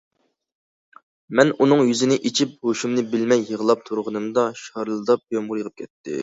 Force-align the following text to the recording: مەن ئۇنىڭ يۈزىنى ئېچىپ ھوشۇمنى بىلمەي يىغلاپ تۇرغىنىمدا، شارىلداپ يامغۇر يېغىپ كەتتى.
مەن 1.39 1.51
ئۇنىڭ 1.57 1.83
يۈزىنى 1.89 2.17
ئېچىپ 2.29 2.55
ھوشۇمنى 2.69 3.03
بىلمەي 3.11 3.45
يىغلاپ 3.51 3.85
تۇرغىنىمدا، 3.91 4.47
شارىلداپ 4.63 5.25
يامغۇر 5.39 5.63
يېغىپ 5.63 5.79
كەتتى. 5.85 6.19